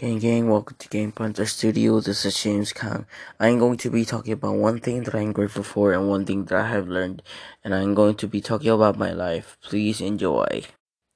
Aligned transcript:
Gang 0.00 0.18
gang, 0.18 0.48
welcome 0.48 0.78
to 0.78 0.88
Game 0.88 1.12
Punter 1.12 1.44
Studio. 1.44 2.00
This 2.00 2.24
is 2.24 2.42
James 2.42 2.72
Kang. 2.72 3.04
I'm 3.38 3.58
going 3.58 3.76
to 3.76 3.90
be 3.90 4.06
talking 4.06 4.32
about 4.32 4.54
one 4.54 4.80
thing 4.80 5.02
that 5.02 5.14
I'm 5.14 5.30
grateful 5.30 5.62
for 5.62 5.92
and 5.92 6.08
one 6.08 6.24
thing 6.24 6.46
that 6.46 6.58
I 6.58 6.68
have 6.68 6.88
learned, 6.88 7.22
and 7.62 7.74
I'm 7.74 7.92
going 7.92 8.14
to 8.14 8.26
be 8.26 8.40
talking 8.40 8.70
about 8.70 8.96
my 8.96 9.12
life. 9.12 9.58
Please 9.62 10.00
enjoy. 10.00 10.62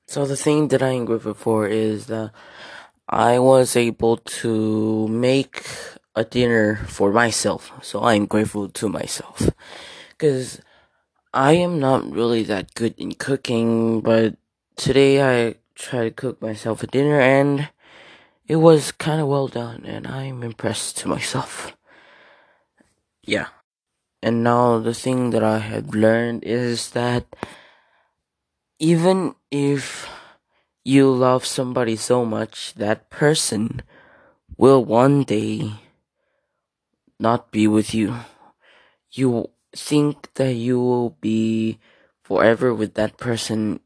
So 0.06 0.26
the 0.26 0.36
thing 0.36 0.68
that 0.68 0.82
I'm 0.82 1.06
grateful 1.06 1.32
for 1.32 1.66
is 1.66 2.08
that 2.08 2.32
I 3.08 3.38
was 3.38 3.74
able 3.74 4.18
to 4.44 5.08
make 5.08 5.64
a 6.14 6.22
dinner 6.22 6.84
for 6.86 7.10
myself. 7.10 7.72
So 7.80 8.04
I'm 8.04 8.26
grateful 8.26 8.68
to 8.68 8.88
myself. 8.90 9.48
Cause 10.18 10.60
I 11.32 11.54
am 11.54 11.80
not 11.80 12.04
really 12.12 12.42
that 12.42 12.74
good 12.74 12.94
in 12.98 13.12
cooking, 13.12 14.02
but 14.02 14.36
today 14.76 15.22
I 15.24 15.54
tried 15.74 16.04
to 16.04 16.10
cook 16.10 16.42
myself 16.42 16.82
a 16.82 16.86
dinner 16.86 17.18
and 17.18 17.70
it 18.46 18.56
was 18.56 18.92
kind 18.92 19.20
of 19.20 19.28
well 19.28 19.48
done, 19.48 19.84
and 19.86 20.06
I'm 20.06 20.42
impressed 20.42 20.98
to 20.98 21.08
myself. 21.08 21.76
Yeah. 23.22 23.48
And 24.22 24.42
now 24.42 24.78
the 24.78 24.94
thing 24.94 25.30
that 25.30 25.42
I 25.42 25.58
have 25.58 25.94
learned 25.94 26.44
is 26.44 26.90
that 26.90 27.24
even 28.78 29.34
if 29.50 30.08
you 30.84 31.10
love 31.10 31.46
somebody 31.46 31.96
so 31.96 32.24
much, 32.24 32.74
that 32.74 33.08
person 33.08 33.82
will 34.56 34.84
one 34.84 35.22
day 35.22 35.72
not 37.18 37.50
be 37.50 37.66
with 37.66 37.94
you. 37.94 38.14
You 39.12 39.50
think 39.74 40.32
that 40.34 40.54
you 40.54 40.80
will 40.80 41.16
be 41.20 41.78
forever 42.22 42.74
with 42.74 42.94
that 42.94 43.16
person, 43.16 43.80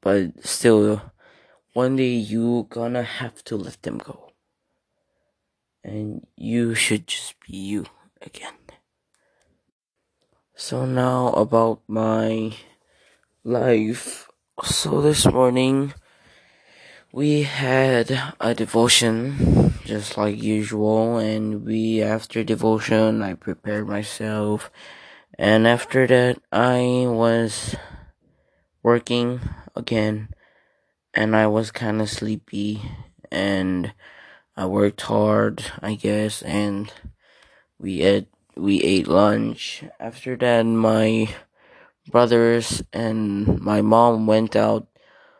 but 0.00 0.44
still 0.44 1.02
one 1.72 1.96
day 1.96 2.12
you 2.12 2.66
gonna 2.68 3.02
have 3.02 3.42
to 3.44 3.56
let 3.56 3.82
them 3.82 3.98
go. 3.98 4.32
And 5.82 6.26
you 6.36 6.74
should 6.74 7.06
just 7.06 7.34
be 7.40 7.56
you 7.56 7.86
again. 8.20 8.54
So 10.54 10.84
now 10.84 11.28
about 11.32 11.80
my 11.88 12.54
life. 13.42 14.28
So 14.62 15.00
this 15.00 15.26
morning 15.26 15.94
we 17.10 17.42
had 17.42 18.34
a 18.40 18.54
devotion 18.54 19.74
just 19.84 20.16
like 20.16 20.40
usual 20.42 21.18
and 21.18 21.64
we 21.64 22.00
after 22.00 22.44
devotion 22.44 23.22
I 23.22 23.34
prepared 23.34 23.88
myself 23.88 24.70
and 25.38 25.66
after 25.66 26.06
that 26.06 26.40
I 26.52 27.04
was 27.08 27.76
working 28.82 29.40
again 29.74 30.28
and 31.14 31.36
I 31.36 31.46
was 31.46 31.70
kind 31.70 32.00
of 32.00 32.08
sleepy 32.08 32.82
and 33.30 33.92
I 34.56 34.66
worked 34.66 35.02
hard, 35.02 35.64
I 35.80 35.94
guess, 35.94 36.42
and 36.42 36.92
we 37.78 38.02
ate 38.02 38.28
we 38.56 38.82
ate 38.82 39.08
lunch. 39.08 39.84
After 39.98 40.36
that, 40.36 40.64
my 40.66 41.34
brothers 42.10 42.82
and 42.92 43.60
my 43.60 43.80
mom 43.80 44.26
went 44.26 44.56
out, 44.56 44.86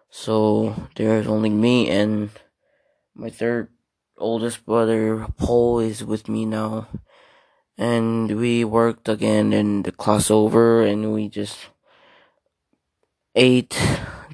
so 0.08 0.88
there's 0.96 1.26
only 1.26 1.50
me 1.50 1.90
and 1.90 2.30
my 3.14 3.28
third 3.28 3.68
oldest 4.16 4.64
brother 4.64 5.26
Paul 5.36 5.80
is 5.80 6.04
with 6.04 6.28
me 6.28 6.46
now, 6.46 6.88
and 7.76 8.40
we 8.40 8.64
worked 8.64 9.08
again 9.08 9.52
in 9.52 9.82
the 9.82 9.92
class 9.92 10.30
over, 10.30 10.82
and 10.82 11.12
we 11.12 11.28
just 11.28 11.68
ate 13.34 13.76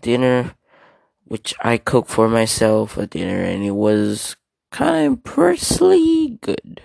dinner 0.00 0.54
which 1.28 1.54
I 1.60 1.76
cooked 1.76 2.10
for 2.10 2.28
myself 2.28 2.96
a 2.96 3.06
dinner, 3.06 3.42
and 3.42 3.62
it 3.62 3.72
was 3.72 4.36
kind 4.72 4.96
of 4.96 5.12
impressively 5.12 6.38
good. 6.40 6.82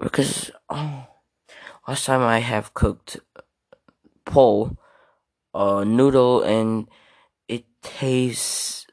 Because 0.00 0.50
oh, 0.70 1.08
last 1.88 2.06
time 2.06 2.22
I 2.22 2.38
have 2.38 2.72
cooked 2.72 3.18
Paul, 4.24 4.78
uh, 5.52 5.82
noodle, 5.84 6.42
and 6.42 6.88
it 7.48 7.64
tastes 7.82 8.86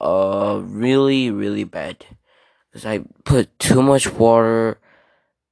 uh 0.00 0.60
really 0.62 1.28
really 1.28 1.64
bad 1.64 2.06
because 2.70 2.86
I 2.86 3.00
put 3.24 3.58
too 3.58 3.82
much 3.82 4.12
water 4.12 4.78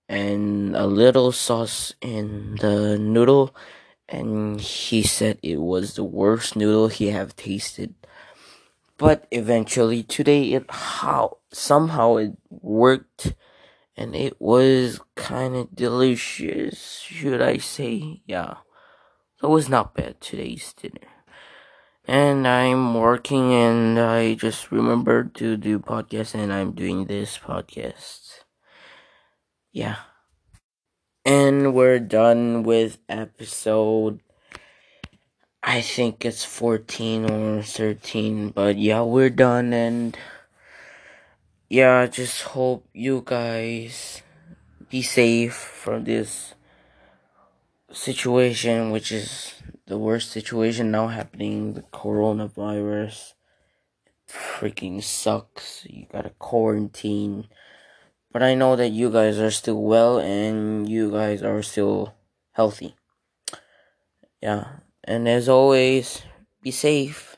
and 0.09 0.77
a 0.77 0.87
little 0.87 1.33
sauce 1.33 1.95
in 2.01 2.55
the 2.61 2.97
noodle 2.97 3.57
and 4.09 4.61
he 4.61 5.03
said 5.03 5.39
it 5.43 5.59
was 5.59 5.95
the 5.95 6.05
worst 6.05 6.57
noodle 6.57 6.89
he 6.89 7.09
have 7.09 7.37
tasted. 7.37 7.95
But 8.99 9.27
eventually 9.31 10.03
today 10.03 10.53
it 10.55 10.71
how 10.71 11.39
somehow 11.53 12.17
it 12.17 12.33
worked 12.51 13.35
and 13.97 14.15
it 14.15 14.41
was 14.41 15.01
kind 15.15 15.57
of 15.57 15.75
delicious, 15.75 17.01
should 17.01 17.43
I 17.43 17.59
say? 17.59 18.23
Yeah. 18.27 18.57
So 19.41 19.49
it 19.49 19.53
was 19.53 19.69
not 19.69 19.95
bad 19.95 20.21
today's 20.21 20.73
dinner. 20.73 21.09
And 22.07 22.47
I'm 22.47 22.95
working 22.95 23.53
and 23.53 23.99
I 23.99 24.35
just 24.35 24.71
remembered 24.71 25.35
to 25.37 25.57
do 25.57 25.79
podcast 25.79 26.35
and 26.35 26.53
I'm 26.53 26.73
doing 26.73 27.07
this 27.07 27.37
podcast. 27.37 28.45
Yeah. 29.73 29.97
And 31.47 31.75
we're 31.75 32.01
done 32.01 32.65
with 32.65 32.99
episode. 33.09 34.19
I 35.63 35.81
think 35.81 36.25
it's 36.25 36.45
14 36.45 37.31
or 37.31 37.63
13. 37.63 38.51
But 38.51 38.77
yeah, 38.79 39.03
we're 39.03 39.31
done. 39.31 39.73
And 39.73 40.19
yeah, 41.69 42.01
I 42.01 42.07
just 42.09 42.43
hope 42.43 42.89
you 42.93 43.23
guys 43.25 44.23
be 44.91 45.03
safe 45.03 45.55
from 45.55 46.03
this 46.03 46.55
situation, 47.93 48.91
which 48.91 49.13
is 49.13 49.55
the 49.87 49.99
worst 49.99 50.33
situation 50.33 50.91
now 50.91 51.07
happening 51.07 51.75
the 51.75 51.83
coronavirus. 51.83 53.35
Freaking 54.27 55.01
sucks. 55.01 55.87
You 55.89 56.07
gotta 56.11 56.31
quarantine. 56.41 57.47
But 58.37 58.43
I 58.43 58.55
know 58.55 58.77
that 58.77 58.91
you 58.91 59.09
guys 59.09 59.39
are 59.39 59.51
still 59.51 59.81
well 59.81 60.19
and 60.19 60.87
you 60.87 61.11
guys 61.11 61.43
are 61.43 61.63
still 61.63 62.13
healthy. 62.53 62.95
Yeah. 64.43 64.85
And 65.05 65.27
as 65.27 65.49
always, 65.49 66.21
be 66.61 66.71
safe. 66.71 67.36